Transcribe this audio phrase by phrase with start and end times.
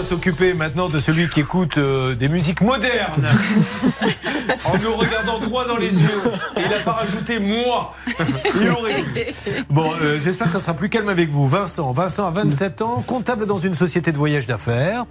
[0.00, 3.26] va s'occuper maintenant de celui qui écoute euh, des musiques modernes
[4.64, 6.22] en nous regardant droit dans les yeux.
[6.56, 7.94] Et il n'a pas rajouté moi.
[8.60, 9.02] Il aurait
[9.68, 11.46] Bon, euh, j'espère que ça sera plus calme avec vous.
[11.46, 15.04] Vincent, Vincent a 27 ans, comptable dans une société de voyage d'affaires.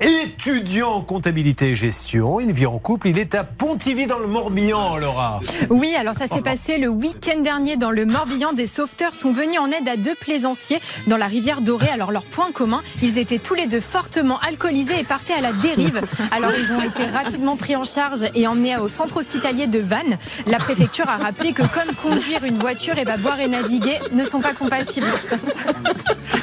[0.00, 4.26] Étudiant en comptabilité et gestion, il vit en couple, il est à Pontivy dans le
[4.26, 5.40] Morbihan, Laura.
[5.70, 8.52] Oui, alors ça s'est passé le week-end dernier dans le Morbihan.
[8.52, 11.88] Des sauveteurs sont venus en aide à deux plaisanciers dans la rivière Dorée.
[11.90, 15.52] Alors leur point commun, ils étaient tous les deux fortement alcoolisés et partaient à la
[15.52, 16.02] dérive.
[16.32, 20.18] Alors ils ont été rapidement pris en charge et emmenés au centre hospitalier de Vannes.
[20.46, 24.24] La préfecture a rappelé que comme conduire une voiture et bah, boire et naviguer ne
[24.24, 25.06] sont pas compatibles.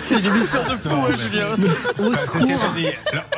[0.03, 1.47] C'est une émission de fou, hein, Julien.
[1.99, 2.47] Au secours.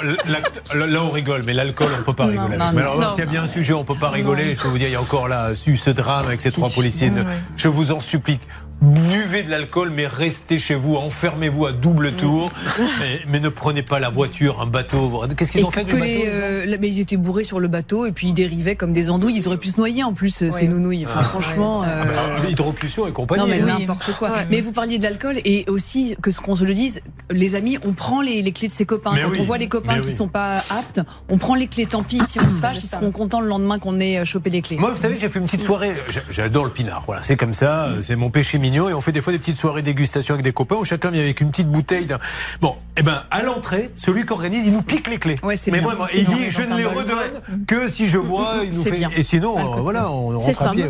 [0.04, 2.58] Là, on rigole, mais l'alcool, on ne peut pas rigoler.
[2.58, 4.56] non, mais alors, s'il y a bien un sujet, on ne peut pas rigoler.
[4.56, 6.70] Je peux vous dire, il y a encore là, eu ce drame avec ces trois
[6.70, 7.12] policiers.
[7.58, 8.40] Je vous en supplie.
[8.84, 12.52] Buvez de l'alcool, mais restez chez vous, enfermez-vous à double tour,
[13.00, 15.24] mais, mais ne prenez pas la voiture, un bateau.
[15.38, 17.70] Qu'est-ce qu'ils ont fait que du les, bateau euh, mais ils étaient bourrés sur le
[17.70, 19.38] bateau et puis ils dérivaient comme des andouilles.
[19.38, 21.06] Ils auraient pu se noyer en plus, euh, ces nounouilles.
[21.06, 21.84] Enfin, franchement.
[21.86, 22.04] euh,
[22.50, 23.42] Hydrocution et compagnie.
[23.44, 23.78] Non, mais hein.
[23.80, 24.34] n'importe quoi.
[24.52, 27.00] Mais vous parliez de l'alcool et aussi que ce qu'on se le dise,
[27.32, 29.12] les amis, on prend les, les clés de ses copains.
[29.14, 30.14] Mais Quand oui, on voit les copains mais qui oui.
[30.14, 31.00] sont pas aptes,
[31.30, 31.86] on prend les clés.
[31.86, 34.62] Tant pis, si on se fâche, ils seront contents le lendemain qu'on ait chopé les
[34.62, 34.76] clés.
[34.76, 35.94] Moi, vous savez, j'ai fait une petite soirée.
[36.10, 37.04] j'a- J'adore le pinard.
[37.06, 37.86] Voilà, c'est comme ça.
[37.86, 38.73] euh, C'est mon péché mignon.
[38.74, 41.22] Et on fait des fois des petites soirées dégustation avec des copains où chacun vient
[41.22, 42.06] avec une petite bouteille.
[42.06, 42.20] d'un-
[42.62, 45.38] Bon, eh ben, à l'entrée, celui qui organise, il nous pique les clés.
[45.44, 45.90] Ouais, c'est Mais bien.
[45.90, 48.56] vraiment, il dit, je ne les redonne que si je vois.
[48.64, 48.92] Il nous fait.
[48.92, 49.10] bien.
[49.16, 50.86] Et sinon, euh, voilà, on, rentre à pied.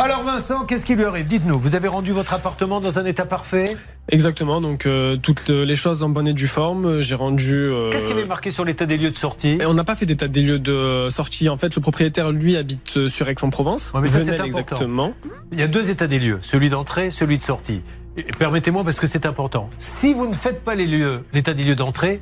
[0.00, 1.26] Alors, Vincent, qu'est-ce qui lui arrive?
[1.26, 1.58] Dites-nous.
[1.58, 3.76] Vous avez rendu votre appartement dans un état parfait?
[4.10, 6.86] Exactement, donc euh, toutes les choses en bonne et due forme.
[6.86, 7.52] Euh, J'ai rendu.
[7.54, 9.58] euh, Qu'est-ce qui avait marqué sur l'état des lieux de sortie?
[9.60, 11.48] Et on n'a pas fait d'état des lieux de sortie.
[11.48, 13.90] En fait, le propriétaire, lui, habite euh, sur Aix-en-Provence.
[13.92, 15.14] Ouais, mais ça, Venelle, exactement.
[15.50, 17.82] Il y a deux états des lieux, celui d'entrée, celui de sortie.
[18.16, 19.68] Et Permettez-moi parce que c'est important.
[19.80, 22.20] Si vous ne faites pas les lieux, l'état des lieux d'entrée,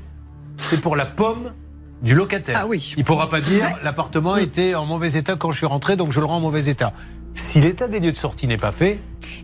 [0.57, 1.53] c'est pour la pomme
[2.03, 2.59] du locataire.
[2.63, 2.95] Ah oui.
[2.97, 6.13] Il ne pourra pas dire l'appartement était en mauvais état quand je suis rentré, donc
[6.13, 6.93] je le rends en mauvais état.
[7.37, 8.99] Si l'état des lieux de sortie n'est pas fait,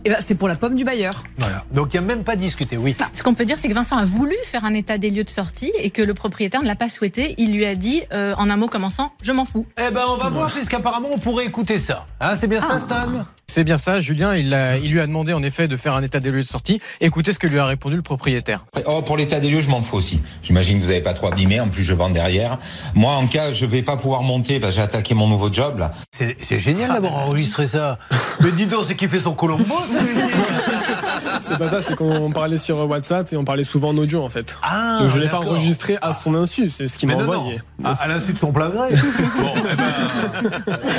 [0.04, 1.22] Et ben, c'est pour la pomme du bailleur.
[1.38, 1.64] voilà.
[1.72, 2.96] Donc il n'y a même pas discuté, oui.
[3.12, 5.30] Ce qu'on peut dire, c'est que Vincent a voulu faire un état des lieux de
[5.30, 7.34] sortie et que le propriétaire ne l'a pas souhaité.
[7.38, 9.66] Il lui a dit, euh, en un mot commençant, je m'en fous.
[9.78, 12.06] Eh ben on va voir, puisqu'apparemment on pourrait écouter ça.
[12.20, 13.24] Hein, c'est bien ça, Stan?
[13.52, 14.34] C'est bien ça, Julien.
[14.34, 16.46] Il, a- il lui a demandé en effet de faire un état des lieux de
[16.46, 16.80] sortie.
[17.02, 18.64] Écoutez ce que lui a répondu le propriétaire.
[18.86, 20.22] Oh, pour l'état des lieux, je m'en fous aussi.
[20.42, 21.60] J'imagine que vous n'avez pas trop abîmé.
[21.60, 22.56] En plus, je vends derrière.
[22.94, 25.78] Moi, en cas, je vais pas pouvoir monter parce que j'ai attaqué mon nouveau job
[25.78, 25.92] là.
[26.12, 27.98] C'est c'est génial d'avoir enregistré ça.
[28.40, 30.22] Mais dis donc, c'est qui fait son Colombo, celui-ci
[31.42, 34.28] C'est pas ça, c'est qu'on parlait sur WhatsApp et on parlait souvent en audio en
[34.30, 34.56] fait.
[34.62, 37.60] Ah, Donc je l'ai pas enregistré à son insu, c'est ce qu'il m'a envoyé.
[37.78, 37.90] non.
[37.90, 38.88] À, à l'insu de son plein gré.
[39.42, 39.84] Bon, eh ben,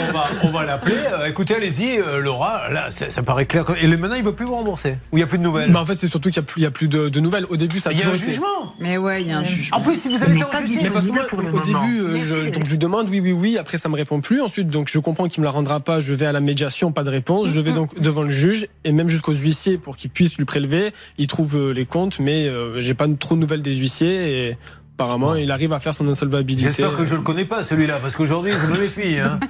[0.10, 0.96] on va, on va l'appeler.
[1.14, 2.70] Euh, écoutez, allez-y, euh, Laura.
[2.70, 3.66] Là, ça, ça paraît clair.
[3.82, 4.92] Et maintenant, il veut plus vous rembourser.
[5.12, 5.72] Ou il n'y a plus de nouvelles.
[5.72, 7.20] Bah, en fait, c'est surtout qu'il n'y a plus, il y a plus de, de
[7.20, 7.46] nouvelles.
[7.50, 8.74] Au début, ça a il y a un été- jugement.
[8.80, 9.78] Mais ouais, il y a un jugement.
[9.78, 10.80] En plus, si vous avez été en justice.
[10.84, 13.58] Mais parce que moi, au début, euh, je, donc je lui demande oui, oui, oui.
[13.58, 14.42] Après, ça me répond plus.
[14.42, 16.00] Ensuite, donc je comprends qu'il me la rendra pas.
[16.00, 17.48] Je vais à la médiation, pas de réponse.
[17.48, 20.94] Je vais donc devant le juge et même jusqu'aux huissiers pour qu'ils puissent lui prélever.
[21.18, 24.58] Il trouve euh, les comptes, mais euh, j'ai pas trop de nouvelles des huissiers et
[24.94, 26.68] apparemment, il arrive à faire son insolvabilité.
[26.70, 29.20] J'espère que je le connais pas, celui-là, parce qu'aujourd'hui, je me méfie.
[29.20, 29.40] Hein.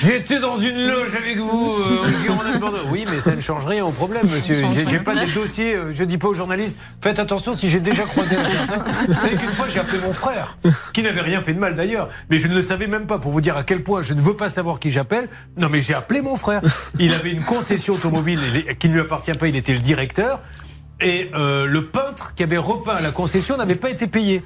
[0.00, 2.78] J'étais dans une loge avec vous, euh, au Girondin de Bordeaux.
[2.92, 4.62] Oui, mais ça ne change rien au problème, monsieur.
[4.72, 7.80] J'ai j'ai pas des dossiers, euh, je dis pas aux journalistes, faites attention si j'ai
[7.80, 8.84] déjà croisé la personne.
[9.08, 10.56] Vous savez qu'une fois, j'ai appelé mon frère,
[10.94, 13.32] qui n'avait rien fait de mal d'ailleurs, mais je ne le savais même pas, pour
[13.32, 15.28] vous dire à quel point je ne veux pas savoir qui j'appelle.
[15.56, 16.60] Non, mais j'ai appelé mon frère.
[17.00, 18.38] Il avait une concession automobile
[18.78, 20.40] qui ne lui appartient pas, il était le directeur.
[21.00, 24.42] Et euh, le peintre qui avait repeint la concession n'avait pas été payé.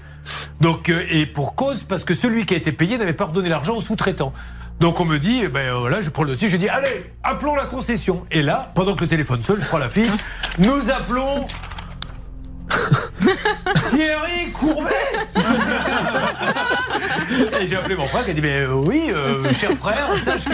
[0.61, 3.49] Donc, euh, et pour cause, parce que celui qui a été payé n'avait pas redonné
[3.49, 4.33] l'argent au sous-traitant.
[4.81, 7.13] Donc on me dit, eh ben euh, voilà, je prends le dossier, je dis, allez,
[7.23, 8.25] appelons la concession.
[8.31, 10.11] Et là, pendant que le téléphone sonne, je prends la fiche,
[10.59, 11.47] nous appelons
[13.91, 14.91] Thierry Courbet
[15.37, 15.41] Et
[17.67, 20.51] j'ai appelé mon frère qui a dit, mais euh, oui, euh, cher frère, sache que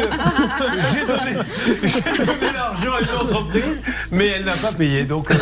[0.93, 5.05] j'ai donné, donné l'argent à une entreprise, mais elle n'a pas payé.
[5.05, 5.37] Donc, euh,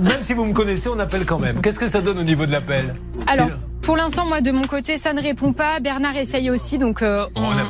[0.00, 1.60] même si vous me connaissez, on appelle quand même.
[1.60, 2.94] Qu'est-ce que ça donne au niveau de l'appel?
[3.26, 3.48] Alors,
[3.86, 5.78] pour l'instant, moi, de mon côté, ça ne répond pas.
[5.78, 7.24] Bernard essaye aussi, donc euh,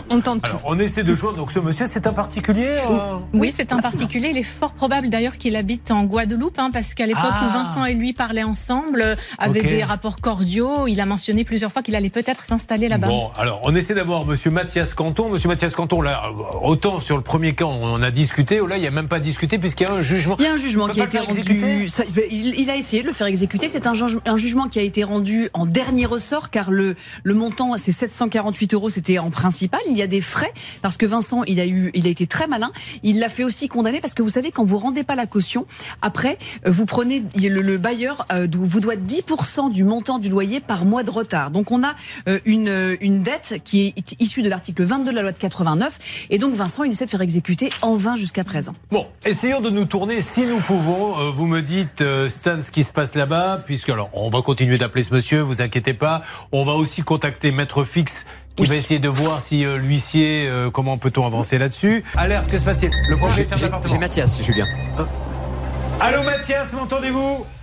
[0.08, 0.48] on, tente tout.
[0.48, 1.36] Alors, on essaie de joindre.
[1.36, 4.28] Donc, ce monsieur, c'est un particulier euh Oui, c'est un particulier.
[4.30, 7.46] Il est fort probable d'ailleurs qu'il habite en Guadeloupe, hein, parce qu'à l'époque Ah.
[7.46, 11.70] où Vincent et lui parlaient ensemble, euh, avaient des rapports cordiaux, il a mentionné plusieurs
[11.70, 13.08] fois qu'il allait peut-être s'installer là-bas.
[13.08, 15.28] Bon, alors, on essaie d'avoir monsieur Mathias Canton.
[15.28, 16.22] Monsieur Mathias Canton, là,
[16.62, 19.20] autant sur le premier cas, on a discuté, oh là, il n'y a même pas
[19.20, 20.36] discuté, puisqu'il y a un jugement.
[20.38, 21.88] Il y a un jugement qui a été rendu.
[21.88, 23.68] ça- il, il a essayé de le faire exécuter.
[23.68, 23.92] C'est un,
[24.24, 28.88] un jugement qui a été rendu en dernier ressort, car le, montant, c'est 748 euros,
[28.90, 29.80] c'était en principal.
[29.88, 32.46] Il y a des frais, parce que Vincent, il a, eu, il a été très
[32.46, 32.72] malin.
[33.02, 35.66] Il l'a fait aussi condamner, parce que vous savez, quand vous rendez pas la caution,
[36.02, 40.60] après, euh, vous prenez, le, le bailleur euh, vous doit 10% du montant du loyer
[40.60, 41.50] par mois de retard.
[41.50, 41.94] Donc on a
[42.28, 46.26] euh, une, une dette qui est issue de l'article 22 de la loi de 89.
[46.30, 48.74] Et donc Vincent, il essaie de faire exécuter en vain jusqu'à présent.
[48.90, 51.30] Bon, essayons de nous tourner si nous pouvons.
[51.32, 55.04] vous me dites, Stan, ce qui se passe là-bas, puisque alors on va continuer d'appeler
[55.04, 55.95] ce monsieur, vous inquiétez pas.
[56.52, 58.24] On va aussi contacter Maître Fix
[58.56, 62.02] qui va essayer de voir si l'huissier, comment peut-on avancer là-dessus.
[62.16, 62.90] Alerte, que se passe-t-il?
[63.10, 63.92] Le propriétaire d'appartement.
[63.92, 64.64] J'ai Mathias, Julien.
[66.00, 67.44] Allô Mathias, m'entendez-vous?
[67.44, 67.55] euh,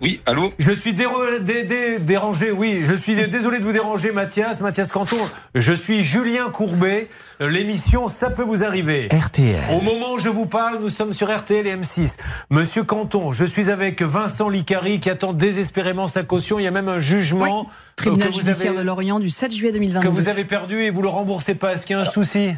[0.00, 2.80] oui, allô Je suis dérangé, oui.
[2.84, 4.60] Je suis désolé de vous déranger, Mathias.
[4.60, 5.16] Mathias Canton,
[5.54, 7.08] je suis Julien Courbet.
[7.40, 9.08] L'émission Ça peut vous arriver.
[9.12, 9.76] RTL.
[9.76, 12.16] Au moment où je vous parle, nous sommes sur RTL et M6.
[12.50, 16.58] Monsieur Canton, je suis avec Vincent Licari qui attend désespérément sa caution.
[16.58, 17.62] Il y a même un jugement.
[17.62, 17.68] Oui.
[17.96, 20.08] Tribunal judiciaire de Lorient du 7 juillet 2022.
[20.08, 21.72] Que vous avez perdu et vous le remboursez pas.
[21.72, 22.54] Est-ce qu'il y a un souci?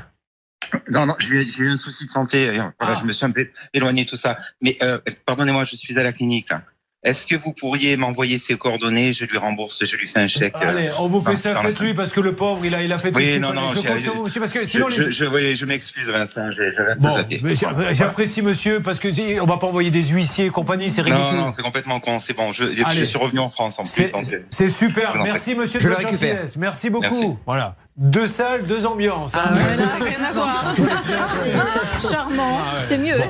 [0.91, 2.47] Non, non, j'ai eu un souci de santé.
[2.53, 2.99] Voilà, ah.
[3.01, 4.39] Je me suis un peu éloigné de tout ça.
[4.61, 6.51] Mais euh, pardonnez-moi, je suis à la clinique.
[6.51, 6.63] Là.
[7.03, 10.53] Est-ce que vous pourriez m'envoyer ses coordonnées Je lui rembourse, je lui fais un chèque.
[10.57, 13.11] Allez, on vous fait ça, faites-lui parce que le pauvre, il a, il a fait
[13.11, 15.57] tout oui, ce non, non, je compte sur vous monsieur parce que sinon je, les...
[15.57, 17.17] je, m'excuse Vincent, j'avais bon,
[17.93, 21.37] J'apprécie monsieur parce que on va pas envoyer des huissiers et compagnie, c'est ridicule.
[21.37, 22.53] Non, non, c'est complètement con, c'est bon.
[22.53, 24.13] Je, je, suis revenu en France en plus.
[24.51, 26.45] C'est super, merci monsieur je de récupère.
[26.59, 27.09] Merci beaucoup.
[27.09, 27.37] Merci.
[27.47, 27.77] Voilà.
[27.97, 29.33] Deux salles, deux ambiances.
[29.35, 30.05] Ah, hein.
[30.05, 30.75] rien à voir.
[32.11, 33.21] Charmant, c'est mieux.